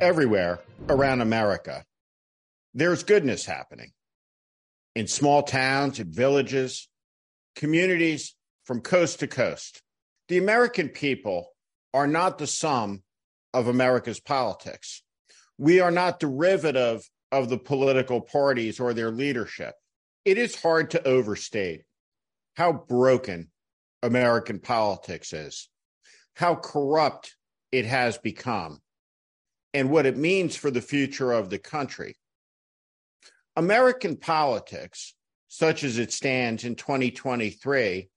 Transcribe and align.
Everywhere 0.00 0.60
around 0.88 1.22
America, 1.22 1.84
there's 2.72 3.02
goodness 3.02 3.44
happening. 3.44 3.90
In 4.94 5.08
small 5.08 5.42
towns 5.42 5.98
and 5.98 6.14
villages, 6.14 6.88
communities 7.56 8.36
from 8.64 8.80
coast 8.80 9.18
to 9.20 9.26
coast. 9.26 9.82
The 10.28 10.38
American 10.38 10.90
people 10.90 11.48
are 11.92 12.06
not 12.06 12.38
the 12.38 12.46
sum 12.46 13.02
of 13.52 13.66
America's 13.66 14.20
politics. 14.20 15.02
We 15.58 15.80
are 15.80 15.90
not 15.90 16.20
derivative 16.20 17.02
of 17.32 17.48
the 17.48 17.58
political 17.58 18.20
parties 18.20 18.78
or 18.78 18.94
their 18.94 19.10
leadership. 19.10 19.74
It 20.24 20.38
is 20.38 20.54
hard 20.54 20.92
to 20.92 21.08
overstate 21.08 21.82
how 22.54 22.72
broken 22.72 23.50
American 24.02 24.60
politics 24.60 25.32
is, 25.32 25.68
how 26.36 26.54
corrupt 26.54 27.34
it 27.72 27.84
has 27.84 28.16
become, 28.16 28.80
and 29.74 29.90
what 29.90 30.06
it 30.06 30.16
means 30.16 30.56
for 30.56 30.70
the 30.70 30.80
future 30.80 31.32
of 31.32 31.50
the 31.50 31.58
country. 31.58 32.16
American 33.56 34.16
politics, 34.16 35.14
such 35.48 35.84
as 35.84 35.98
it 35.98 36.12
stands 36.12 36.64
in 36.64 36.76
2023, 36.76 38.08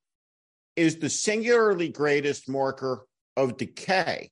is 0.76 0.98
the 0.98 1.10
singularly 1.10 1.90
greatest 1.90 2.48
marker 2.48 3.06
of 3.36 3.58
decay, 3.58 4.32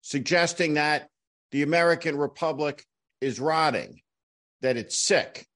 suggesting 0.00 0.74
that 0.74 1.08
the 1.50 1.62
American 1.62 2.16
Republic 2.16 2.84
is 3.20 3.40
rotting, 3.40 4.00
that 4.62 4.76
it's 4.76 4.98
sick, 4.98 5.46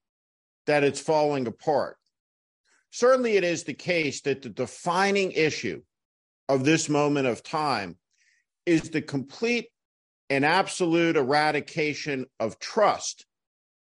that 0.66 0.84
it's 0.84 1.00
falling 1.00 1.46
apart. 1.46 1.96
Certainly, 2.90 3.36
it 3.36 3.44
is 3.44 3.64
the 3.64 3.74
case 3.74 4.20
that 4.22 4.42
the 4.42 4.50
defining 4.50 5.32
issue 5.32 5.82
of 6.48 6.64
this 6.64 6.88
moment 6.88 7.26
of 7.26 7.42
time 7.42 7.96
is 8.66 8.90
the 8.90 9.00
complete 9.00 9.68
and 10.32 10.46
absolute 10.46 11.14
eradication 11.14 12.24
of 12.40 12.58
trust 12.58 13.26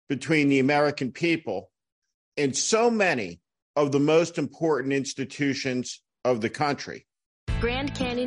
between 0.08 0.48
the 0.48 0.58
American 0.58 1.12
people 1.12 1.70
and 2.36 2.56
so 2.56 2.90
many 2.90 3.40
of 3.76 3.92
the 3.92 4.00
most 4.00 4.36
important 4.36 4.92
institutions 4.92 6.02
of 6.24 6.40
the 6.40 6.50
country. 6.50 7.06
Grand 7.60 7.94
Canyon 7.94 8.09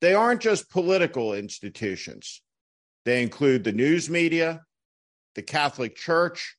They 0.00 0.14
aren't 0.14 0.42
just 0.42 0.70
political 0.70 1.34
institutions. 1.34 2.42
They 3.04 3.22
include 3.22 3.64
the 3.64 3.72
news 3.72 4.10
media, 4.10 4.62
the 5.34 5.42
Catholic 5.42 5.96
Church, 5.96 6.56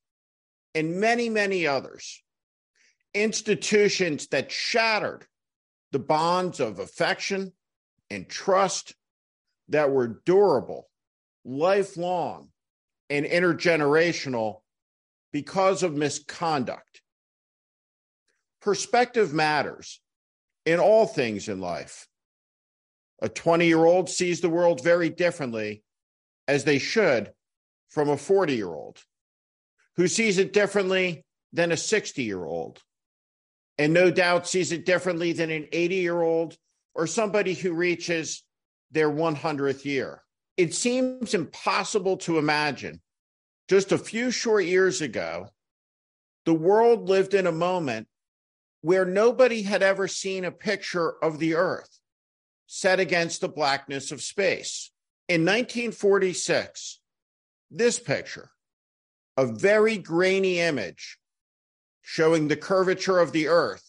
and 0.74 1.00
many, 1.00 1.30
many 1.30 1.68
others. 1.68 2.24
Institutions 3.14 4.28
that 4.28 4.52
shattered 4.52 5.26
the 5.92 6.00
bonds 6.00 6.60
of 6.60 6.80
affection 6.80 7.54
and 8.10 8.28
trust 8.28 8.96
that 9.70 9.92
were 9.92 10.22
durable, 10.26 10.90
lifelong, 11.44 12.50
and 13.10 13.26
intergenerational 13.26 14.62
because 15.32 15.84
of 15.84 15.96
misconduct. 15.96 17.02
Perspective 18.62 19.34
matters 19.34 20.02
in 20.66 20.80
all 20.80 21.06
things 21.06 21.48
in 21.48 21.60
life. 21.60 22.08
A 23.22 23.30
20 23.30 23.66
year 23.66 23.84
old 23.84 24.10
sees 24.10 24.42
the 24.42 24.50
world 24.50 24.84
very 24.84 25.10
differently, 25.10 25.84
as 26.48 26.64
they 26.64 26.78
should, 26.80 27.32
from 27.90 28.10
a 28.10 28.18
40 28.18 28.56
year 28.56 28.68
old 28.68 29.02
who 29.96 30.08
sees 30.08 30.38
it 30.38 30.54
differently 30.54 31.26
than 31.52 31.72
a 31.72 31.78
60 31.78 32.24
year 32.24 32.44
old, 32.44 32.82
and 33.78 33.94
no 33.94 34.12
doubt 34.12 34.48
sees 34.48 34.72
it 34.72 34.86
differently 34.86 35.34
than 35.34 35.50
an 35.50 35.68
80 35.72 35.96
year 35.96 36.22
old 36.22 36.58
or 36.94 37.08
somebody 37.08 37.54
who 37.54 37.74
reaches 37.74 38.44
their 38.92 39.10
100th 39.10 39.86
year. 39.86 40.22
It 40.56 40.74
seems 40.74 41.34
impossible 41.34 42.18
to 42.18 42.38
imagine 42.38 43.02
just 43.68 43.92
a 43.92 43.98
few 43.98 44.32
short 44.32 44.66
years 44.66 45.02
ago, 45.02 45.50
the 46.46 46.54
world 46.54 47.10
lived 47.10 47.34
in 47.34 47.48
a 47.48 47.52
moment 47.52 48.08
where 48.82 49.06
nobody 49.06 49.62
had 49.64 49.84
ever 49.84 50.08
seen 50.08 50.46
a 50.46 50.52
picture 50.52 51.16
of 51.24 51.40
the 51.40 51.56
earth 51.56 51.97
set 52.68 53.00
against 53.00 53.42
the 53.42 53.50
blackness 53.50 54.12
of 54.12 54.22
space. 54.22 54.92
In 55.28 55.42
1946, 55.42 57.00
this 57.72 58.00
picture, 58.00 58.52
a 59.36 59.46
very 59.46 59.98
grainy 59.98 60.60
image 60.60 61.18
showing 62.02 62.48
the 62.48 62.56
curvature 62.56 63.20
of 63.20 63.32
the 63.32 63.48
earth 63.48 63.84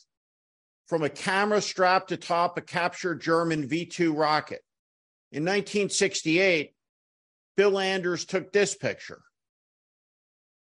from 0.87 1.03
a 1.03 1.09
camera 1.09 1.61
strapped 1.61 2.11
atop 2.13 2.57
a 2.57 2.61
captured 2.61 3.21
German 3.21 3.69
V 3.69 3.85
2 3.85 4.15
rocket. 4.15 4.63
In 5.31 5.43
1968, 5.43 6.73
Bill 7.57 7.79
Anders 7.79 8.25
took 8.25 8.53
this 8.53 8.75
picture. 8.75 9.21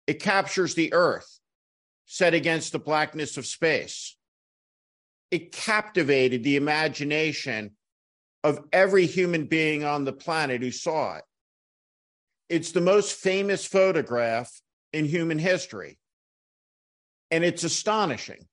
It 0.06 0.20
captures 0.20 0.74
the 0.74 0.92
earth 0.92 1.40
set 2.06 2.34
against 2.34 2.72
the 2.72 2.78
blackness 2.78 3.36
of 3.36 3.46
space. 3.46 4.16
It 5.30 5.52
captivated 5.52 6.42
the 6.42 6.56
imagination 6.56 7.72
of 8.44 8.60
every 8.72 9.06
human 9.06 9.46
being 9.46 9.84
on 9.84 10.04
the 10.04 10.12
planet 10.12 10.62
who 10.62 10.70
saw 10.70 11.16
it. 11.16 11.24
It's 12.48 12.72
the 12.72 12.80
most 12.80 13.12
famous 13.12 13.66
photograph 13.66 14.50
in 14.92 15.04
human 15.04 15.38
history. 15.38 15.98
And 17.30 17.44
it's 17.44 17.64
astonishing. 17.64 18.46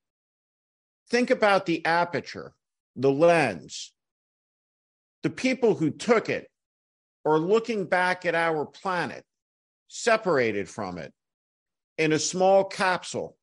Think 1.09 1.29
about 1.29 1.65
the 1.65 1.85
aperture, 1.85 2.53
the 2.95 3.11
lens. 3.11 3.93
The 5.23 5.29
people 5.29 5.75
who 5.75 5.91
took 5.91 6.29
it 6.29 6.49
are 7.25 7.39
looking 7.39 7.85
back 7.85 8.25
at 8.25 8.35
our 8.35 8.65
planet, 8.65 9.23
separated 9.87 10.67
from 10.67 10.97
it, 10.97 11.13
in 11.97 12.11
a 12.11 12.19
small 12.19 12.65
capsule 12.65 13.37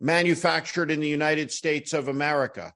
manufactured 0.00 0.90
in 0.90 1.00
the 1.00 1.08
United 1.08 1.50
States 1.50 1.92
of 1.92 2.08
America 2.08 2.72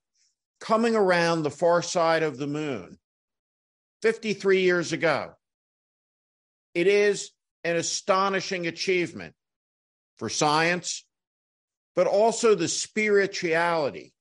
coming 0.62 0.94
around 0.94 1.42
the 1.42 1.50
far 1.50 1.82
side 1.82 2.22
of 2.22 2.38
the 2.38 2.46
moon 2.46 2.96
53 4.02 4.60
years 4.60 4.92
ago. 4.92 5.32
It 6.72 6.86
is 6.86 7.32
an 7.64 7.74
astonishing 7.74 8.68
achievement 8.68 9.34
for 10.18 10.28
science, 10.28 11.04
but 11.96 12.06
also 12.06 12.54
the 12.54 12.68
spirituality 12.68 14.14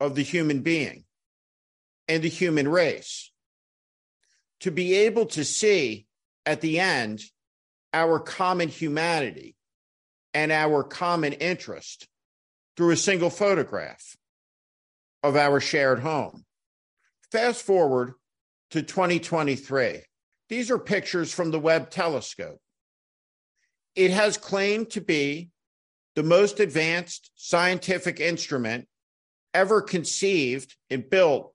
of 0.00 0.16
the 0.16 0.24
human 0.24 0.60
being 0.60 1.04
and 2.08 2.20
the 2.20 2.28
human 2.28 2.66
race. 2.66 3.30
To 4.60 4.72
be 4.72 4.92
able 4.94 5.26
to 5.26 5.44
see 5.44 6.06
at 6.44 6.62
the 6.62 6.80
end 6.80 7.22
our 7.94 8.18
common 8.18 8.68
humanity 8.68 9.54
and 10.34 10.50
our 10.50 10.82
common 10.82 11.32
interest 11.34 12.08
through 12.76 12.90
a 12.90 12.96
single 12.96 13.30
photograph 13.30 14.16
of 15.26 15.34
our 15.36 15.58
shared 15.58 15.98
home. 15.98 16.44
Fast 17.32 17.64
forward 17.64 18.14
to 18.70 18.82
2023. 18.82 20.02
These 20.48 20.70
are 20.70 20.78
pictures 20.78 21.34
from 21.34 21.50
the 21.50 21.58
Webb 21.58 21.90
telescope. 21.90 22.60
It 23.96 24.12
has 24.12 24.36
claimed 24.36 24.90
to 24.90 25.00
be 25.00 25.50
the 26.14 26.22
most 26.22 26.60
advanced 26.60 27.32
scientific 27.34 28.20
instrument 28.20 28.86
ever 29.52 29.82
conceived 29.82 30.76
and 30.90 31.10
built 31.10 31.52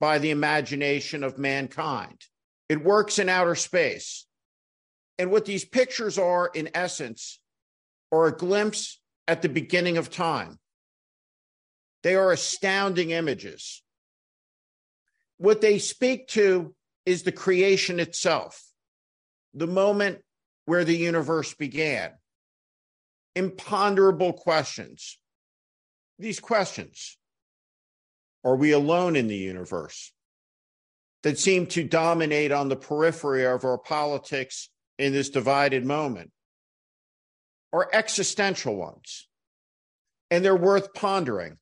by 0.00 0.18
the 0.18 0.30
imagination 0.30 1.24
of 1.24 1.38
mankind. 1.38 2.20
It 2.68 2.84
works 2.84 3.18
in 3.18 3.30
outer 3.30 3.54
space. 3.54 4.26
And 5.18 5.30
what 5.30 5.46
these 5.46 5.64
pictures 5.64 6.18
are, 6.18 6.50
in 6.54 6.68
essence, 6.74 7.40
are 8.12 8.26
a 8.26 8.36
glimpse 8.36 9.00
at 9.26 9.40
the 9.40 9.48
beginning 9.48 9.96
of 9.96 10.10
time. 10.10 10.58
They 12.04 12.16
are 12.16 12.30
astounding 12.30 13.10
images. 13.10 13.82
What 15.38 15.62
they 15.62 15.78
speak 15.78 16.28
to 16.28 16.74
is 17.06 17.22
the 17.22 17.32
creation 17.32 17.98
itself, 17.98 18.62
the 19.54 19.66
moment 19.66 20.18
where 20.66 20.84
the 20.84 20.96
universe 20.96 21.54
began. 21.54 22.12
Imponderable 23.34 24.34
questions. 24.34 25.18
These 26.18 26.40
questions 26.40 27.16
Are 28.44 28.54
we 28.54 28.72
alone 28.72 29.16
in 29.16 29.26
the 29.26 29.36
universe? 29.36 30.12
That 31.22 31.38
seem 31.38 31.66
to 31.68 31.84
dominate 31.84 32.52
on 32.52 32.68
the 32.68 32.76
periphery 32.76 33.46
of 33.46 33.64
our 33.64 33.78
politics 33.78 34.68
in 34.98 35.14
this 35.14 35.30
divided 35.30 35.86
moment 35.86 36.32
are 37.72 37.88
existential 37.94 38.76
ones. 38.76 39.26
And 40.30 40.44
they're 40.44 40.54
worth 40.54 40.92
pondering, 40.92 41.56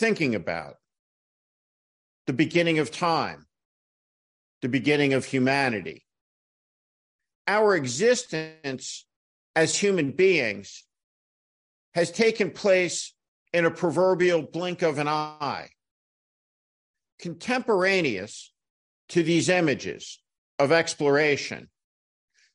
thinking 0.00 0.34
about. 0.34 0.76
The 2.26 2.32
beginning 2.32 2.78
of 2.78 2.90
time, 2.90 3.46
the 4.62 4.68
beginning 4.68 5.12
of 5.12 5.26
humanity. 5.26 6.06
Our 7.46 7.76
existence 7.76 9.04
as 9.54 9.76
human 9.76 10.12
beings 10.12 10.84
has 11.94 12.10
taken 12.10 12.50
place 12.50 13.12
in 13.52 13.66
a 13.66 13.70
proverbial 13.70 14.42
blink 14.42 14.80
of 14.80 14.98
an 14.98 15.08
eye. 15.08 15.68
Contemporaneous 17.18 18.52
to 19.10 19.22
these 19.22 19.50
images 19.50 20.22
of 20.58 20.72
exploration 20.72 21.68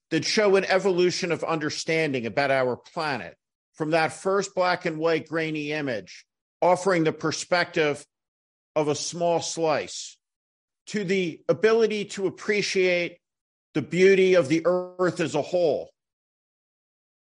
that 0.09 0.25
show 0.25 0.56
an 0.56 0.65
evolution 0.65 1.31
of 1.31 1.44
understanding 1.44 2.25
about 2.25 2.50
our 2.50 2.75
planet 2.75 3.36
from 3.74 3.92
that 3.92 4.13
first 4.13 4.56
black 4.56 4.86
and 4.86 4.97
white 4.97 5.27
grainy 5.27 5.71
image, 5.71 6.25
offering 6.62 7.04
the 7.04 7.13
perspective 7.13 8.06
of 8.75 8.88
a 8.88 8.96
small 8.96 9.42
slice, 9.42 10.18
to 10.88 11.04
the 11.04 11.42
ability 11.50 12.06
to 12.06 12.28
appreciate 12.28 13.19
the 13.74 13.81
beauty 13.81 14.36
of 14.36 14.48
the 14.48 14.62
earth 14.66 15.19
as 15.19 15.36
a 15.36 15.42
whole, 15.42 15.92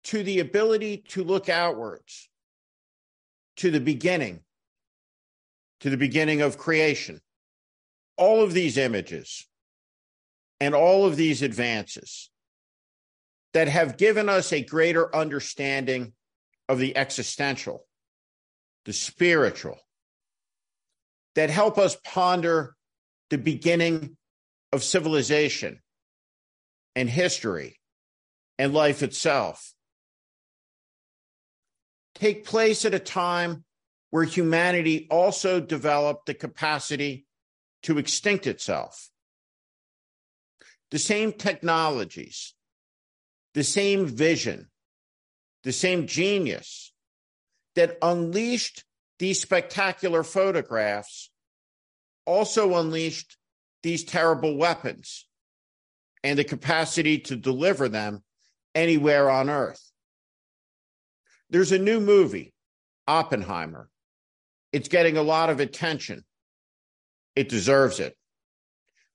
to 0.04 0.24
the 0.24 0.40
ability 0.40 0.98
to 0.98 1.24
look 1.24 1.50
outwards, 1.50 2.30
to 3.58 3.72
the 3.72 3.80
beginning, 3.80 4.42
to 5.80 5.90
the 5.90 5.98
beginning 5.98 6.42
of 6.42 6.58
creation. 6.58 7.22
All 8.18 8.42
of 8.44 8.54
these 8.54 8.78
images 8.78 9.48
and 10.60 10.74
all 10.74 11.06
of 11.06 11.16
these 11.16 11.42
advances 11.42 12.30
that 13.54 13.68
have 13.68 13.98
given 13.98 14.30
us 14.30 14.52
a 14.52 14.64
greater 14.64 15.14
understanding 15.16 16.14
of 16.68 16.80
the 16.80 16.96
existential, 16.98 17.85
the 18.86 18.94
spiritual, 18.94 19.80
that 21.36 21.50
help 21.50 21.78
us 21.78 21.98
ponder 22.04 22.76
the 23.30 23.38
beginning 23.38 24.16
of 24.72 24.84
civilization 24.84 25.82
and 26.96 27.10
history 27.10 27.80
and 28.58 28.74
life 28.74 29.04
itself. 29.04 29.74
Take 32.14 32.46
place 32.46 32.86
at 32.86 32.94
a 32.94 33.00
time 33.00 33.66
where 34.12 34.24
humanity 34.24 35.08
also 35.12 35.60
developed 35.60 36.28
the 36.28 36.34
capacity 36.34 37.26
to 37.84 37.98
extinct 37.98 38.48
itself. 38.48 39.10
The 40.92 41.00
same 41.00 41.34
technologies, 41.34 42.54
the 43.54 43.64
same 43.64 44.06
vision, 44.06 44.70
the 45.64 45.74
same 45.74 46.08
genius 46.08 46.94
that 47.76 47.98
unleashed 48.02 48.84
these 49.20 49.42
spectacular 49.42 50.24
photographs 50.24 51.30
also 52.26 52.76
unleashed 52.76 53.38
these 53.84 54.04
terrible 54.04 54.58
weapons 54.58 55.28
and 56.24 56.40
the 56.40 56.44
capacity 56.44 57.20
to 57.20 57.36
deliver 57.36 57.88
them 57.88 58.24
anywhere 58.74 59.30
on 59.30 59.50
earth. 59.50 59.92
There's 61.50 61.72
a 61.72 61.78
new 61.78 62.00
movie, 62.00 62.54
Oppenheimer. 63.08 63.90
It's 64.74 64.90
getting 64.90 65.18
a 65.18 65.24
lot 65.24 65.50
of 65.50 65.60
attention. 65.60 66.26
It 67.36 67.48
deserves 67.48 68.00
it. 68.00 68.18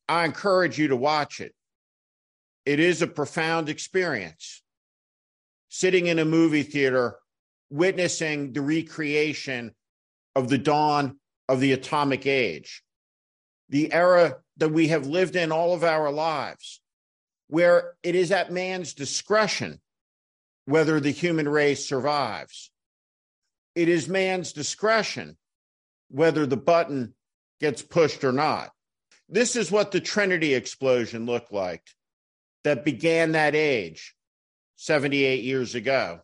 I 0.08 0.24
encourage 0.24 0.78
you 0.78 0.88
to 0.88 0.96
watch 0.96 1.40
it. 1.40 1.54
It 2.64 2.80
is 2.80 3.02
a 3.02 3.06
profound 3.06 3.68
experience. 3.68 4.62
Sitting 5.68 6.06
in 6.06 6.18
a 6.18 6.24
movie 6.24 6.62
theater, 6.62 7.16
witnessing 7.70 8.52
the 8.52 8.60
recreation 8.60 9.74
of 10.34 10.48
the 10.48 10.58
dawn 10.58 11.18
of 11.48 11.60
the 11.60 11.72
atomic 11.72 12.26
age, 12.26 12.82
the 13.68 13.92
era 13.92 14.36
that 14.56 14.70
we 14.70 14.88
have 14.88 15.06
lived 15.06 15.36
in 15.36 15.52
all 15.52 15.74
of 15.74 15.84
our 15.84 16.10
lives, 16.10 16.80
where 17.48 17.94
it 18.02 18.14
is 18.14 18.30
at 18.30 18.52
man's 18.52 18.94
discretion 18.94 19.80
whether 20.66 21.00
the 21.00 21.10
human 21.10 21.48
race 21.48 21.86
survives. 21.86 22.70
It 23.74 23.88
is 23.88 24.08
man's 24.08 24.52
discretion 24.52 25.36
whether 26.10 26.46
the 26.46 26.56
button 26.56 27.14
gets 27.60 27.82
pushed 27.82 28.24
or 28.24 28.32
not. 28.32 28.70
This 29.28 29.56
is 29.56 29.70
what 29.70 29.92
the 29.92 30.00
Trinity 30.00 30.54
explosion 30.54 31.26
looked 31.26 31.52
like 31.52 31.82
that 32.64 32.84
began 32.84 33.32
that 33.32 33.54
age 33.54 34.14
78 34.76 35.44
years 35.44 35.74
ago. 35.74 36.20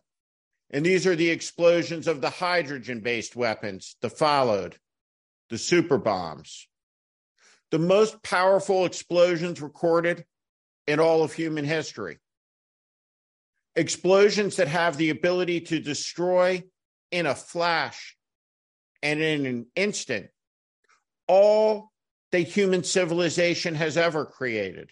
And 0.69 0.85
these 0.85 1.07
are 1.07 1.15
the 1.15 1.29
explosions 1.29 2.07
of 2.07 2.21
the 2.21 2.29
hydrogen 2.29 2.99
based 2.99 3.35
weapons 3.35 3.95
that 4.01 4.17
followed, 4.17 4.75
the 5.49 5.57
super 5.57 5.97
bombs. 5.97 6.67
The 7.71 7.79
most 7.79 8.21
powerful 8.23 8.85
explosions 8.85 9.61
recorded 9.61 10.25
in 10.85 10.99
all 10.99 11.23
of 11.23 11.33
human 11.33 11.65
history. 11.65 12.17
Explosions 13.75 14.55
that 14.57 14.67
have 14.67 14.97
the 14.97 15.09
ability 15.09 15.61
to 15.61 15.79
destroy 15.79 16.63
in 17.11 17.25
a 17.25 17.35
flash 17.35 18.17
and 19.01 19.21
in 19.21 19.45
an 19.45 19.67
instant 19.75 20.27
all 21.27 21.91
that 22.31 22.39
human 22.39 22.83
civilization 22.83 23.75
has 23.75 23.97
ever 23.97 24.25
created 24.25 24.91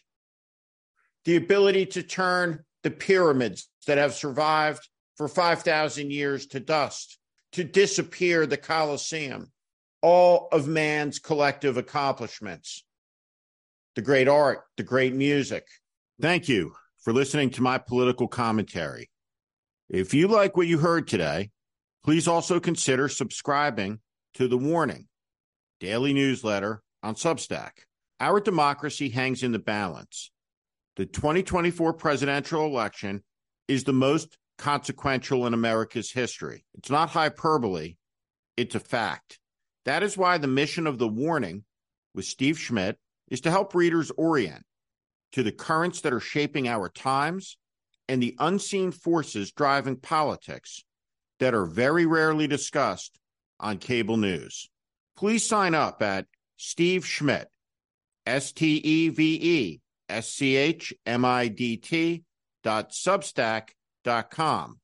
the 1.26 1.36
ability 1.36 1.88
to 1.88 2.04
turn 2.04 2.64
the 2.84 2.92
pyramids 2.92 3.68
that 3.88 3.98
have 3.98 4.14
survived 4.14 4.88
for 5.16 5.28
5,000 5.28 6.12
years 6.12 6.48
to 6.48 6.60
dust, 6.60 7.18
to 7.54 7.64
disappear 7.64 8.46
the 8.46 8.58
Colosseum, 8.58 9.52
all 10.02 10.48
of 10.52 10.68
man's 10.68 11.20
collective 11.20 11.78
accomplishments, 11.78 12.84
the 13.96 14.02
great 14.02 14.28
art, 14.28 14.62
the 14.78 14.84
great 14.84 15.14
music. 15.14 15.66
Thank 16.22 16.50
you 16.50 16.74
for 17.02 17.14
listening 17.14 17.50
to 17.52 17.62
my 17.62 17.78
political 17.78 18.28
commentary. 18.28 19.10
If 19.90 20.14
you 20.14 20.28
like 20.28 20.58
what 20.58 20.68
you 20.68 20.80
heard 20.80 21.08
today, 21.08 21.52
please 22.04 22.28
also 22.28 22.60
consider 22.60 23.08
subscribing 23.08 24.00
to 24.36 24.48
The 24.48 24.58
Warning, 24.58 25.08
daily 25.80 26.14
newsletter 26.14 26.82
on 27.04 27.16
Substack. 27.16 27.72
Our 28.20 28.40
democracy 28.40 29.10
hangs 29.10 29.44
in 29.44 29.52
the 29.52 29.60
balance 29.60 30.32
the 30.96 31.06
2024 31.06 31.94
presidential 31.94 32.66
election 32.66 33.24
is 33.68 33.84
the 33.84 33.94
most 33.94 34.38
consequential 34.58 35.46
in 35.48 35.54
America's 35.54 36.12
history. 36.12 36.66
It's 36.78 36.90
not 36.90 37.10
hyperbole, 37.10 37.96
it's 38.58 38.76
a 38.76 38.80
fact. 38.80 39.40
That 39.86 40.04
is 40.04 40.18
why 40.18 40.38
the 40.38 40.48
mission 40.48 40.88
of 40.88 40.98
The 40.98 41.08
Warning 41.08 41.64
with 42.14 42.26
Steve 42.26 42.58
Schmidt 42.58 42.98
is 43.30 43.42
to 43.42 43.52
help 43.52 43.76
readers 43.76 44.12
orient 44.18 44.64
to 45.34 45.44
the 45.44 45.52
currents 45.52 46.02
that 46.02 46.14
are 46.14 46.20
shaping 46.20 46.68
our 46.68 46.90
times 46.90 47.58
and 48.08 48.22
the 48.22 48.36
unseen 48.40 48.92
forces 48.92 49.52
driving 49.52 49.98
politics 49.98 50.84
that 51.40 51.54
are 51.54 51.66
very 51.66 52.06
rarely 52.06 52.48
discussed 52.48 53.20
on 53.60 53.78
cable 53.78 54.18
news. 54.18 54.70
Please 55.18 55.46
sign 55.46 55.74
up 55.76 56.02
at 56.02 56.26
Steve 56.58 57.06
Schmidt, 57.06 57.50
S 58.26 58.52
T 58.52 58.78
E 58.78 59.10
V 59.10 59.34
E 59.34 59.82
dot 60.08 60.24
substack 60.24 60.60
dot 60.64 60.64
com. 60.64 61.44
Again, 61.44 62.24
Steve 62.64 62.64
Schmidt 62.64 62.64
dot 62.64 62.92
substack 62.92 63.70
dot 64.06 64.32
com 64.32 64.80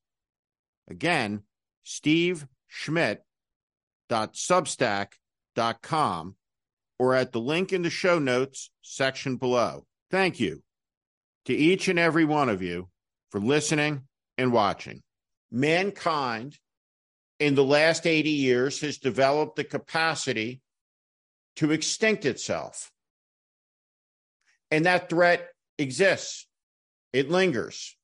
or 6.98 7.14
at 7.14 7.32
the 7.32 7.40
link 7.40 7.72
in 7.72 7.82
the 7.82 7.90
show 7.90 8.18
notes 8.18 8.70
section 8.82 9.36
below. 9.36 9.86
Thank 10.10 10.38
you 10.38 10.62
to 11.46 11.54
each 11.54 11.88
and 11.88 11.98
every 11.98 12.24
one 12.24 12.48
of 12.48 12.62
you 12.62 12.88
for 13.30 13.40
listening 13.40 14.02
and 14.36 14.52
watching. 14.52 15.02
Mankind 15.50 16.58
in 17.40 17.54
the 17.54 17.64
last 17.64 18.06
80 18.06 18.30
years 18.30 18.80
has 18.82 18.98
developed 18.98 19.56
the 19.56 19.64
capacity 19.64 20.60
to 21.56 21.72
extinct 21.72 22.24
itself. 22.24 22.90
And 24.70 24.86
that 24.86 25.10
threat 25.10 25.48
exists, 25.78 26.46
it 27.12 27.30
lingers. 27.30 27.96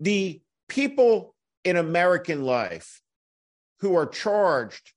The 0.00 0.40
people 0.68 1.34
in 1.62 1.76
American 1.76 2.42
life 2.42 3.02
who 3.80 3.96
are 3.96 4.06
charged 4.06 4.92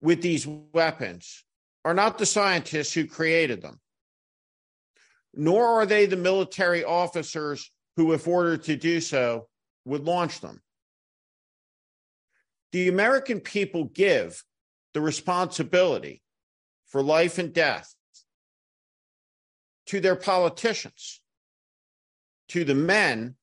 with 0.00 0.22
these 0.22 0.46
weapons 0.46 1.44
are 1.84 1.94
not 1.94 2.18
the 2.18 2.26
scientists 2.26 2.92
who 2.92 3.06
created 3.06 3.60
them, 3.60 3.80
nor 5.34 5.66
are 5.66 5.86
they 5.86 6.06
the 6.06 6.16
military 6.16 6.84
officers 6.84 7.70
who, 7.96 8.12
if 8.12 8.26
ordered 8.26 8.62
to 8.64 8.76
do 8.76 9.00
so, 9.00 9.48
would 9.84 10.04
launch 10.04 10.40
them. 10.40 10.62
The 12.72 12.88
American 12.88 13.40
people 13.40 13.84
give 13.84 14.42
the 14.94 15.00
responsibility 15.00 16.22
for 16.86 17.02
life 17.02 17.38
and 17.38 17.52
death 17.52 17.94
to 19.86 20.00
their 20.00 20.16
politicians, 20.16 21.20
to 22.48 22.64
the 22.64 22.74
men, 22.74 23.36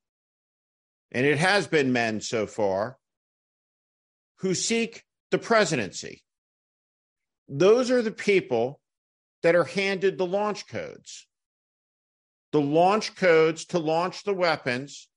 and 1.11 1.25
it 1.25 1.37
has 1.37 1.67
been 1.67 1.91
men 1.91 2.21
so 2.21 2.47
far, 2.47 2.97
who 4.39 4.55
seek 4.55 5.03
the 5.29 5.37
presidency. 5.37 6.23
Those 7.47 7.91
are 7.91 8.01
the 8.01 8.11
people 8.11 8.79
that 9.43 9.55
are 9.55 9.63
handed 9.63 10.17
the 10.17 10.25
launch 10.25 10.67
codes. 10.67 11.27
The 12.51 12.61
launch 12.61 13.15
codes 13.15 13.65
to 13.65 13.79
launch 13.79 14.23
the 14.23 14.33
weapons 14.33 15.07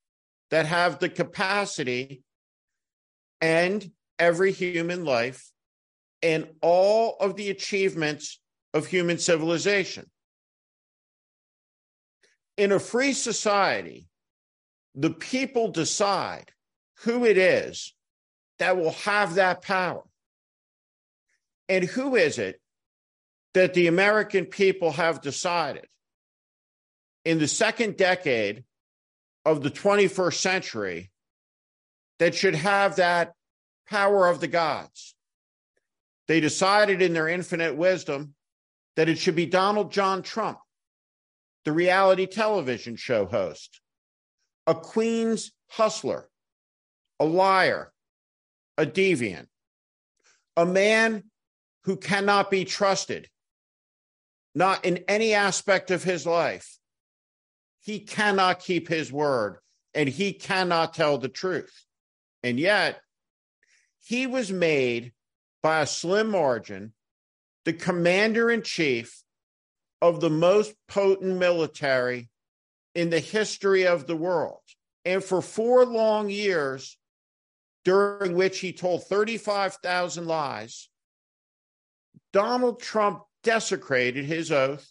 that 0.50 0.66
have 0.66 0.98
the 0.98 1.08
capacity 1.08 2.22
and 3.40 3.90
every 4.18 4.52
human 4.52 5.04
life 5.04 5.50
and 6.22 6.48
all 6.62 7.16
of 7.20 7.36
the 7.36 7.50
achievements 7.50 8.40
of 8.72 8.86
human 8.86 9.18
civilization. 9.18 10.10
In 12.56 12.72
a 12.72 12.78
free 12.78 13.12
society, 13.12 14.08
the 14.94 15.10
people 15.10 15.70
decide 15.70 16.52
who 17.00 17.24
it 17.24 17.36
is 17.36 17.94
that 18.58 18.76
will 18.76 18.92
have 18.92 19.34
that 19.34 19.62
power. 19.62 20.02
And 21.68 21.84
who 21.84 22.14
is 22.14 22.38
it 22.38 22.60
that 23.54 23.74
the 23.74 23.86
American 23.86 24.46
people 24.46 24.92
have 24.92 25.20
decided 25.20 25.86
in 27.24 27.38
the 27.38 27.48
second 27.48 27.96
decade 27.96 28.64
of 29.44 29.62
the 29.62 29.70
21st 29.70 30.34
century 30.34 31.10
that 32.18 32.34
should 32.34 32.54
have 32.54 32.96
that 32.96 33.34
power 33.88 34.28
of 34.28 34.40
the 34.40 34.48
gods? 34.48 35.14
They 36.28 36.40
decided 36.40 37.02
in 37.02 37.12
their 37.12 37.28
infinite 37.28 37.76
wisdom 37.76 38.34
that 38.96 39.08
it 39.08 39.18
should 39.18 39.34
be 39.34 39.46
Donald 39.46 39.90
John 39.90 40.22
Trump, 40.22 40.58
the 41.64 41.72
reality 41.72 42.26
television 42.26 42.96
show 42.96 43.26
host, 43.26 43.80
a 44.66 44.74
Queens 44.74 45.52
hustler, 45.68 46.28
a 47.20 47.24
liar, 47.24 47.92
a 48.78 48.86
deviant, 48.86 49.46
a 50.56 50.64
man 50.64 51.24
who 51.84 51.96
cannot 51.96 52.50
be 52.50 52.64
trusted, 52.64 53.28
not 54.54 54.84
in 54.84 55.04
any 55.08 55.34
aspect 55.34 55.90
of 55.90 56.02
his 56.02 56.26
life. 56.26 56.78
He 57.82 58.00
cannot 58.00 58.60
keep 58.60 58.88
his 58.88 59.12
word 59.12 59.58
and 59.92 60.08
he 60.08 60.32
cannot 60.32 60.94
tell 60.94 61.18
the 61.18 61.28
truth. 61.28 61.84
And 62.42 62.58
yet, 62.58 63.00
he 64.02 64.26
was 64.26 64.50
made 64.50 65.12
by 65.62 65.80
a 65.80 65.86
slim 65.86 66.30
margin 66.30 66.92
the 67.64 67.72
commander 67.72 68.50
in 68.50 68.62
chief 68.62 69.22
of 70.02 70.20
the 70.20 70.30
most 70.30 70.74
potent 70.88 71.38
military 71.38 72.28
in 72.94 73.10
the 73.10 73.20
history 73.20 73.86
of 73.86 74.06
the 74.06 74.16
world. 74.16 74.60
And 75.04 75.22
for 75.22 75.42
four 75.42 75.84
long 75.84 76.30
years, 76.30 76.96
during 77.84 78.34
which 78.34 78.60
he 78.60 78.72
told 78.72 79.04
35,000 79.06 80.26
lies, 80.26 80.88
Donald 82.32 82.80
Trump 82.80 83.22
desecrated 83.42 84.24
his 84.24 84.50
oath 84.50 84.90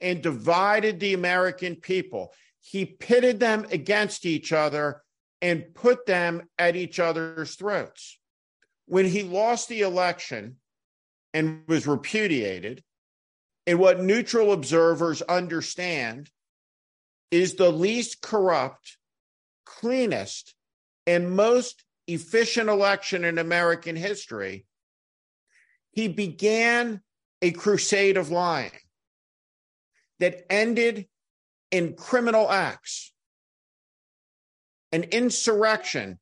and 0.00 0.22
divided 0.22 0.98
the 0.98 1.14
American 1.14 1.76
people. 1.76 2.32
He 2.60 2.84
pitted 2.84 3.38
them 3.38 3.66
against 3.70 4.26
each 4.26 4.52
other 4.52 5.02
and 5.40 5.74
put 5.74 6.06
them 6.06 6.48
at 6.58 6.74
each 6.74 6.98
other's 6.98 7.54
throats. 7.54 8.18
When 8.86 9.06
he 9.06 9.22
lost 9.22 9.68
the 9.68 9.82
election 9.82 10.56
and 11.32 11.62
was 11.68 11.86
repudiated, 11.86 12.82
and 13.66 13.78
what 13.78 14.00
neutral 14.00 14.52
observers 14.52 15.22
understand 15.22 16.30
is 17.34 17.56
the 17.56 17.72
least 17.72 18.22
corrupt, 18.22 18.96
cleanest, 19.66 20.54
and 21.04 21.34
most 21.34 21.82
efficient 22.06 22.68
election 22.68 23.24
in 23.24 23.38
American 23.38 23.96
history, 23.96 24.66
he 25.90 26.06
began 26.06 27.00
a 27.42 27.50
crusade 27.50 28.16
of 28.16 28.30
lying 28.30 28.70
that 30.20 30.46
ended 30.48 31.08
in 31.72 31.94
criminal 31.94 32.48
acts, 32.48 33.12
an 34.92 35.02
insurrection 35.02 36.20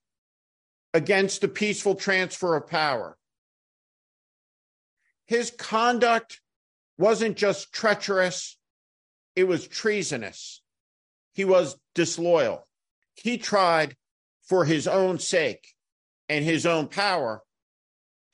against 0.94 1.42
the 1.42 1.48
peaceful 1.48 1.94
transfer 1.94 2.56
of 2.56 2.66
power. 2.68 3.18
His 5.26 5.50
conduct 5.50 6.40
wasn't 6.96 7.36
just 7.36 7.70
treacherous, 7.70 8.56
it 9.36 9.44
was 9.44 9.68
treasonous. 9.68 10.61
He 11.32 11.44
was 11.44 11.76
disloyal. 11.94 12.66
He 13.14 13.38
tried 13.38 13.96
for 14.44 14.64
his 14.64 14.86
own 14.86 15.18
sake 15.18 15.74
and 16.28 16.44
his 16.44 16.66
own 16.66 16.88
power 16.88 17.42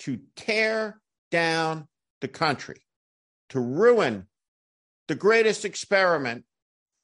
to 0.00 0.20
tear 0.36 1.00
down 1.30 1.88
the 2.20 2.28
country, 2.28 2.82
to 3.50 3.60
ruin 3.60 4.26
the 5.08 5.14
greatest 5.14 5.64
experiment 5.64 6.44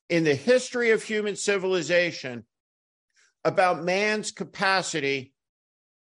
in 0.09 0.25
the 0.25 0.35
history 0.35 0.91
of 0.91 1.03
human 1.03 1.37
civilization 1.37 2.45
about 3.45 3.85
man's 3.85 4.31
capacity 4.31 5.33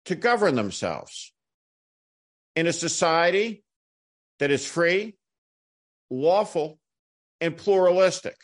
to 0.06 0.16
govern 0.16 0.56
themselves 0.56 1.34
in 2.56 2.68
a 2.68 2.74
society 2.74 3.64
that 4.40 4.52
is 4.52 4.66
free, 4.66 5.16
lawful, 6.10 6.80
and 7.42 7.58
pluralistic. 7.58 8.38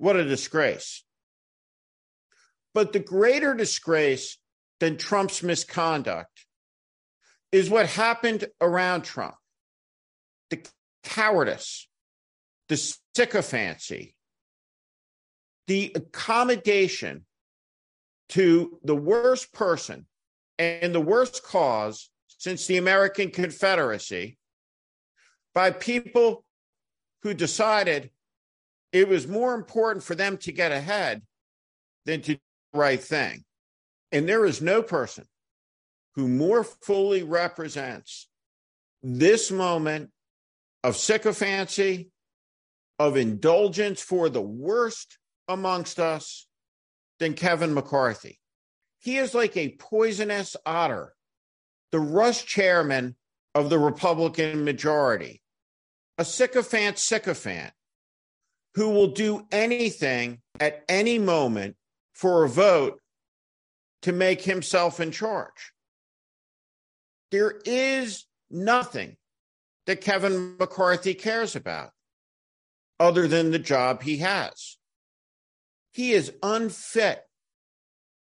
What 0.00 0.16
a 0.16 0.24
disgrace. 0.24 1.04
But 2.72 2.94
the 2.94 3.00
greater 3.00 3.52
disgrace 3.52 4.38
than 4.78 4.96
Trump's 4.96 5.42
misconduct 5.42 6.46
is 7.52 7.68
what 7.68 7.84
happened 7.84 8.46
around 8.62 9.02
Trump 9.02 9.34
the 10.48 10.66
cowardice, 11.04 11.86
the 12.70 12.78
sycophancy, 13.14 14.14
the 15.66 15.92
accommodation 15.94 17.26
to 18.30 18.78
the 18.82 18.96
worst 18.96 19.52
person 19.52 20.06
and 20.58 20.94
the 20.94 21.00
worst 21.00 21.42
cause 21.42 22.08
since 22.26 22.66
the 22.66 22.78
American 22.78 23.28
Confederacy 23.28 24.38
by 25.52 25.70
people 25.70 26.46
who 27.22 27.34
decided 27.34 28.10
it 28.92 29.08
was 29.08 29.26
more 29.26 29.54
important 29.54 30.04
for 30.04 30.14
them 30.14 30.36
to 30.38 30.52
get 30.52 30.72
ahead 30.72 31.22
than 32.06 32.22
to 32.22 32.34
do 32.34 32.40
the 32.72 32.78
right 32.78 33.02
thing. 33.02 33.44
And 34.12 34.28
there 34.28 34.44
is 34.44 34.60
no 34.60 34.82
person 34.82 35.24
who 36.16 36.26
more 36.26 36.64
fully 36.64 37.22
represents 37.22 38.28
this 39.02 39.50
moment 39.50 40.10
of 40.82 40.96
sycophancy, 40.96 42.10
of 42.98 43.16
indulgence 43.16 44.02
for 44.02 44.28
the 44.28 44.42
worst 44.42 45.18
amongst 45.48 46.00
us 46.00 46.46
than 47.18 47.34
Kevin 47.34 47.72
McCarthy. 47.72 48.40
He 48.98 49.16
is 49.16 49.34
like 49.34 49.56
a 49.56 49.76
poisonous 49.78 50.56
otter, 50.66 51.14
the 51.92 52.00
Rush 52.00 52.44
chairman 52.44 53.16
of 53.54 53.70
the 53.70 53.78
Republican 53.78 54.64
majority, 54.64 55.42
a 56.18 56.24
sycophant 56.24 56.98
sycophant 56.98 57.72
who 58.74 58.90
will 58.90 59.08
do 59.08 59.46
anything 59.50 60.40
at 60.58 60.84
any 60.88 61.18
moment 61.18 61.76
for 62.14 62.44
a 62.44 62.48
vote 62.48 63.00
to 64.02 64.12
make 64.12 64.42
himself 64.42 65.00
in 65.00 65.10
charge. 65.10 65.72
There 67.30 67.60
is 67.64 68.26
nothing 68.50 69.16
that 69.86 70.00
Kevin 70.00 70.56
McCarthy 70.58 71.14
cares 71.14 71.56
about 71.56 71.90
other 72.98 73.26
than 73.26 73.50
the 73.50 73.58
job 73.58 74.02
he 74.02 74.18
has. 74.18 74.76
He 75.92 76.12
is 76.12 76.32
unfit 76.42 77.22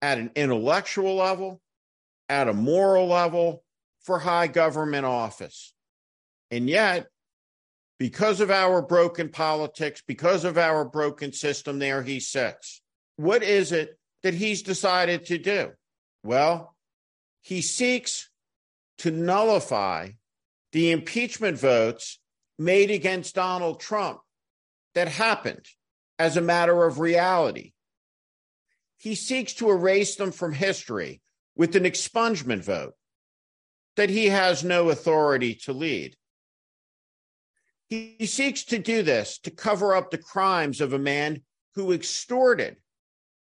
at 0.03 0.19
an 0.19 0.31
intellectual 0.35 1.15
level, 1.15 1.61
at 2.29 2.49
a 2.49 2.53
moral 2.53 3.07
level 3.07 3.63
for 4.03 4.19
high 4.19 4.47
government 4.47 5.07
office. 5.07 5.73
And 6.51 6.69
yet, 6.69 7.09
because 7.99 8.41
of 8.41 8.51
our 8.51 8.83
broken 8.83 9.29
politics, 9.29 10.03
because 10.07 10.45
of 10.45 10.59
our 10.59 10.85
broken 10.85 11.33
system, 11.33 11.79
there 11.79 12.03
he 12.03 12.21
sits. 12.21 12.83
What 13.17 13.43
is 13.43 13.73
it 13.73 13.99
that 14.23 14.35
he's 14.35 14.63
decided 14.63 15.27
to 15.27 15.39
do? 15.39 15.73
Well, 16.23 16.77
he 17.41 17.63
seeks 17.63 18.29
to 18.99 19.11
nullify 19.11 20.11
the 20.73 20.91
impeachment 20.91 21.59
votes 21.59 22.19
made 22.59 22.91
against 22.91 23.35
Donald 23.35 23.81
Trump 23.81 24.21
that 24.95 25.09
happened 25.09 25.67
as 26.19 26.37
a 26.37 26.43
matter 26.43 26.85
of 26.85 26.99
reality. 26.99 27.73
He 28.99 29.15
seeks 29.15 29.55
to 29.55 29.71
erase 29.71 30.17
them 30.17 30.33
from 30.33 30.53
history 30.53 31.21
with 31.55 31.77
an 31.77 31.85
expungement 31.85 32.65
vote 32.65 32.95
that 33.97 34.11
he 34.11 34.27
has 34.27 34.65
no 34.65 34.91
authority 34.91 35.55
to 35.55 35.73
lead. 35.73 36.17
He 37.89 38.27
seeks 38.27 38.65
to 38.65 38.79
do 38.79 39.03
this 39.03 39.39
to 39.41 39.51
cover 39.51 39.95
up 39.95 40.11
the 40.11 40.19
crimes 40.19 40.81
of 40.81 40.93
a 40.93 40.99
man 40.99 41.43
who 41.77 41.93
extorted 41.93 42.77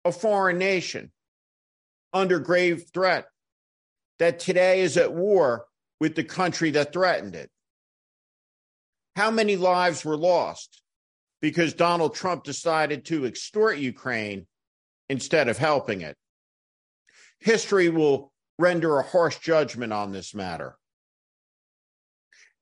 a 0.03 0.11
foreign 0.11 0.57
nation 0.57 1.11
under 2.11 2.39
grave 2.39 2.85
threat 2.93 3.25
that 4.17 4.39
today 4.39 4.81
is 4.81 4.97
at 4.97 5.13
war 5.13 5.65
with 5.99 6.15
the 6.15 6.23
country 6.23 6.71
that 6.71 6.93
threatened 6.93 7.35
it. 7.35 7.51
How 9.15 9.29
many 9.29 9.55
lives 9.57 10.03
were 10.03 10.17
lost 10.17 10.81
because 11.41 11.73
Donald 11.73 12.15
Trump 12.15 12.43
decided 12.43 13.05
to 13.05 13.25
extort 13.25 13.77
Ukraine 13.77 14.47
instead 15.09 15.49
of 15.49 15.57
helping 15.57 16.01
it? 16.01 16.17
History 17.39 17.89
will 17.89 18.31
render 18.57 18.97
a 18.97 19.03
harsh 19.03 19.37
judgment 19.39 19.93
on 19.93 20.11
this 20.11 20.33
matter. 20.33 20.77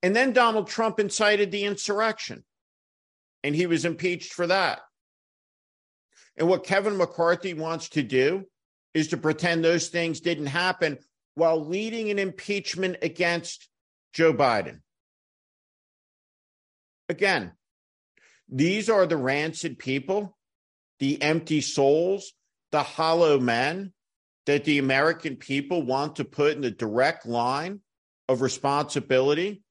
And 0.02 0.16
then 0.16 0.34
Donald 0.34 0.68
Trump 0.68 1.00
incited 1.00 1.52
the 1.52 1.66
insurrection, 1.66 2.44
and 3.44 3.54
he 3.54 3.68
was 3.68 3.86
impeached 3.86 4.34
for 4.34 4.48
that. 4.48 4.80
And 6.38 6.48
what 6.48 6.64
Kevin 6.64 6.98
McCarthy 6.98 7.54
wants 7.54 7.90
to 7.90 8.04
do 8.04 8.46
is 8.94 9.10
to 9.10 9.18
pretend 9.18 9.64
those 9.64 9.90
things 9.90 10.22
didn't 10.22 10.48
happen 10.48 11.00
while 11.36 11.66
leading 11.66 12.10
an 12.10 12.20
impeachment 12.20 12.98
against 13.02 13.68
Joe 14.14 14.34
Biden. 14.34 14.80
Again, 17.10 17.54
these 18.48 18.90
are 18.90 19.06
the 19.06 19.18
rancid 19.18 19.80
people, 19.80 20.38
the 21.00 21.22
empty 21.22 21.62
souls, 21.62 22.34
the 22.72 22.84
hollow 22.84 23.40
men 23.40 23.94
that 24.46 24.64
the 24.64 24.80
American 24.80 25.36
people 25.36 25.82
want 25.82 26.16
to 26.16 26.26
put 26.26 26.56
in 26.56 26.62
the 26.62 26.72
direct 26.72 27.26
line 27.26 27.82
of 28.28 28.42
responsibility 28.42 29.62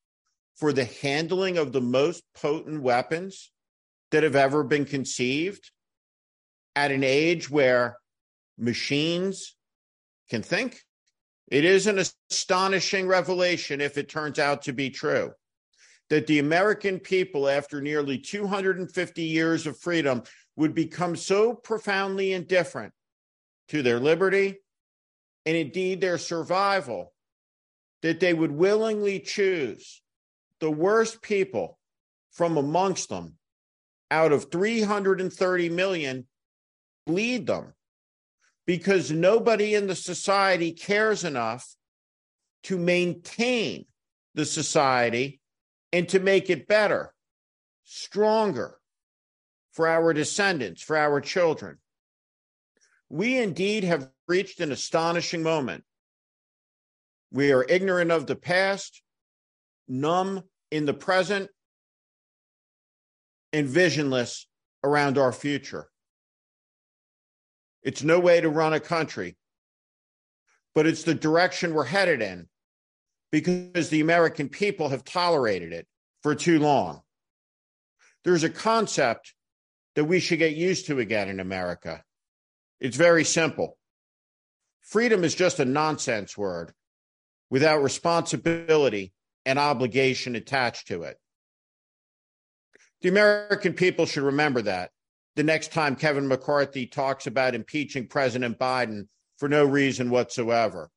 for 0.59 0.73
the 0.73 0.85
handling 0.85 1.57
of 1.57 1.73
the 1.73 1.81
most 1.81 2.25
potent 2.35 2.83
weapons 2.83 3.51
that 4.11 4.25
have 4.25 4.37
ever 4.37 4.65
been 4.65 4.85
conceived 4.85 5.71
at 6.75 6.91
an 6.91 7.05
age 7.05 7.49
where 7.49 7.97
machines 8.59 9.57
can 10.29 10.43
think. 10.43 10.81
It 11.49 11.65
is 11.65 11.87
an 11.87 11.99
astonishing 11.99 13.07
revelation 13.07 13.81
if 13.81 13.97
it 13.97 14.09
turns 14.09 14.39
out 14.39 14.63
to 14.63 14.73
be 14.73 14.91
true 14.91 15.33
that 16.11 16.27
the 16.27 16.39
American 16.39 16.99
people, 16.99 17.49
after 17.49 17.81
nearly 17.81 18.19
250 18.19 19.23
years 19.23 19.67
of 19.67 19.79
freedom, 19.79 20.23
would 20.57 20.75
become 20.75 21.15
so 21.15 21.55
profoundly 21.55 22.33
indifferent 22.33 22.93
to 23.69 23.83
their 23.83 24.01
liberty 24.01 24.57
and 25.47 25.57
indeed 25.57 26.01
their 26.01 26.19
survival 26.19 27.13
that 28.03 28.21
they 28.21 28.33
would 28.33 28.51
willingly 28.51 29.21
choose 29.21 30.03
the 30.61 30.71
worst 30.71 31.23
people 31.23 31.79
from 32.33 32.57
amongst 32.57 33.09
them 33.09 33.35
out 34.11 34.33
of 34.33 34.51
330 34.51 35.69
million 35.69 36.27
bleed 37.07 37.47
them 37.47 37.75
because 38.67 39.11
nobody 39.11 39.75
in 39.75 39.87
the 39.87 39.95
society 39.95 40.73
cares 40.73 41.25
enough 41.25 41.75
to 42.65 42.77
maintain 42.77 43.87
the 44.35 44.45
society 44.45 45.41
and 45.93 46.09
to 46.09 46.21
make 46.21 46.51
it 46.51 46.69
better, 46.69 47.15
stronger 47.85 48.79
for 49.73 49.89
our 49.89 50.13
descendants, 50.13 50.83
for 50.83 50.97
our 50.97 51.21
children. 51.21 51.79
We 53.09 53.39
indeed 53.39 53.85
have 53.85 54.11
reached 54.27 54.61
an 54.61 54.71
astonishing 54.71 55.43
moment. 55.43 55.85
We 57.31 57.53
are 57.53 57.65
ignorant 57.67 58.11
of 58.11 58.27
the 58.27 58.37
past 58.37 59.03
numb 59.87 60.43
in 60.71 60.87
the 60.87 60.95
present, 60.95 61.51
and 63.53 63.67
visionless 63.67 64.47
around 64.85 65.19
our 65.19 65.33
future. 65.33 65.89
It's 67.83 68.03
no 68.03 68.19
way 68.21 68.41
to 68.41 68.49
run 68.49 68.75
a 68.75 68.81
country, 68.81 69.37
but 70.75 70.87
it's 70.87 71.05
the 71.05 71.15
direction 71.15 71.73
we're 71.73 71.85
headed 71.85 72.21
in 72.21 72.49
because 73.33 73.89
the 73.89 74.01
American 74.01 74.49
people 74.49 74.89
have 74.91 75.05
tolerated 75.05 75.73
it 75.73 75.87
for 76.23 76.35
too 76.35 76.59
long. 76.59 77.03
There's 78.25 78.45
a 78.45 78.51
concept 78.51 79.35
that 79.95 80.05
we 80.05 80.21
should 80.21 80.39
get 80.39 80.55
used 80.55 80.87
to 80.87 80.99
again 80.99 81.29
in 81.29 81.41
America. 81.41 82.03
It's 82.81 82.97
very 82.97 83.25
simple. 83.25 83.79
Freedom 84.81 85.25
is 85.25 85.35
just 85.35 85.61
a 85.61 85.65
nonsense 85.65 86.37
word 86.37 86.73
without 87.51 87.83
responsibility 87.83 89.13
and 89.49 89.59
obligation 89.59 90.37
attached 90.37 90.89
to 90.89 91.05
it. 91.05 91.17
The 93.01 93.09
American 93.09 93.73
people 93.73 94.05
should 94.05 94.25
remember 94.25 94.61
that 94.61 94.91
the 95.37 95.43
next 95.43 95.73
time 95.73 95.97
Kevin 95.97 96.29
McCarthy 96.29 96.85
talks 96.85 97.27
about 97.27 97.55
impeaching 97.55 98.09
President 98.09 98.59
Biden 98.59 99.09
for 99.39 99.49
no 99.49 99.65
reason 99.65 100.11
whatsoever. 100.11 100.91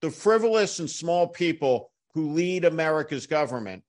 The 0.00 0.12
frivolous 0.12 0.78
and 0.78 0.88
small 0.88 1.26
people 1.26 1.90
who 2.14 2.34
lead 2.34 2.64
America's 2.64 3.26
government 3.26 3.82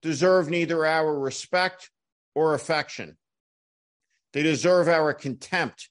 deserve 0.00 0.48
neither 0.48 0.86
our 0.86 1.18
respect 1.18 1.90
or 2.34 2.54
affection. 2.54 3.18
They 4.32 4.42
deserve 4.42 4.88
our 4.88 5.12
contempt 5.12 5.90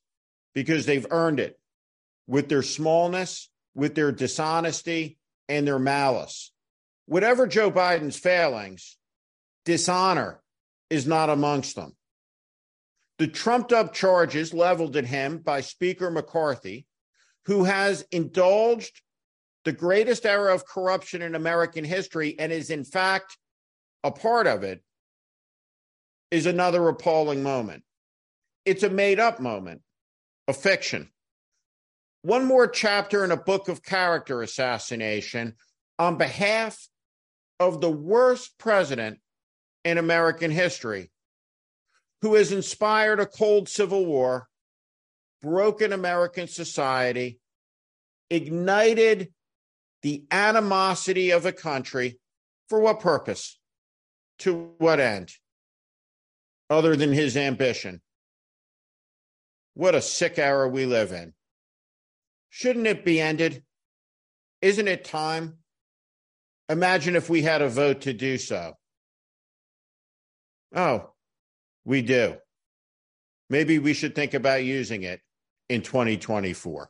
because 0.56 0.88
they've 0.88 1.06
earned 1.12 1.40
it 1.40 1.60
with 2.26 2.50
their 2.50 2.64
smallness, 2.64 3.48
with 3.76 3.94
their 3.94 4.12
dishonesty, 4.12 5.20
and 5.50 5.68
their 5.68 5.80
malice. 5.80 6.52
Whatever 7.06 7.48
Joe 7.48 7.72
Biden's 7.72 8.18
failings, 8.18 8.98
dishonor 9.66 10.42
is 10.90 11.08
not 11.08 11.30
amongst 11.30 11.76
them. 11.76 11.96
The 13.18 13.28
trumped 13.28 13.74
up 13.74 13.94
charges 13.94 14.54
leveled 14.54 14.96
at 14.96 15.06
him 15.06 15.40
by 15.40 15.62
Speaker 15.62 16.12
McCarthy, 16.12 16.86
who 17.46 17.64
has 17.64 18.06
indulged 18.12 19.02
the 19.66 19.72
greatest 19.72 20.26
era 20.26 20.54
of 20.54 20.66
corruption 20.66 21.22
in 21.22 21.34
American 21.34 21.84
history 21.84 22.36
and 22.38 22.52
is, 22.52 22.70
in 22.70 22.84
fact, 22.84 23.38
a 24.04 24.12
part 24.12 24.48
of 24.48 24.64
it, 24.64 24.84
is 26.30 26.46
another 26.46 26.88
appalling 26.88 27.42
moment. 27.42 27.84
It's 28.66 28.84
a 28.84 28.90
made 28.90 29.20
up 29.20 29.40
moment, 29.40 29.82
a 30.48 30.54
fiction 30.54 31.10
one 32.22 32.46
more 32.46 32.68
chapter 32.68 33.24
in 33.24 33.32
a 33.32 33.38
book 33.38 33.70
of 33.70 33.84
character 33.84 34.42
assassination 34.42 35.56
on 36.00 36.18
behalf 36.18 36.88
of 37.60 37.82
the 37.82 37.90
worst 37.90 38.58
president 38.58 39.20
in 39.84 39.98
American 39.98 40.52
history, 40.52 41.12
who 42.22 42.36
has 42.36 42.52
inspired 42.52 43.20
a 43.20 43.26
cold 43.26 43.70
civil 43.70 44.06
war, 44.06 44.48
broken 45.42 45.94
American 45.94 46.48
society, 46.48 47.40
ignited 48.30 49.32
the 50.02 50.26
animosity 50.32 51.32
of 51.32 51.46
a 51.46 51.52
country 51.52 52.20
for 52.70 52.80
what 52.80 53.00
purpose? 53.00 53.58
To 54.40 54.74
what 54.78 55.00
end? 55.00 55.32
Other 56.70 56.96
than 56.96 57.12
his 57.12 57.38
ambition. 57.38 58.02
What 59.74 59.96
a 59.96 60.02
sick 60.02 60.38
era 60.38 60.68
we 60.68 60.86
live 60.86 61.12
in. 61.12 61.34
Shouldn't 62.50 62.88
it 62.88 63.06
be 63.06 63.22
ended? 63.22 63.64
Isn't 64.62 64.88
it 64.88 65.04
time? 65.04 65.58
Imagine 66.70 67.16
if 67.16 67.30
we 67.30 67.42
had 67.42 67.62
a 67.62 67.70
vote 67.70 68.02
to 68.02 68.14
do 68.14 68.38
so. 68.38 68.74
Oh, 70.76 71.12
we 71.86 72.02
do. 72.02 72.36
Maybe 73.50 73.80
we 73.80 73.94
should 73.94 74.16
think 74.16 74.34
about 74.34 74.66
using 74.66 75.04
it 75.04 75.22
in 75.70 75.82
2024. 75.82 76.90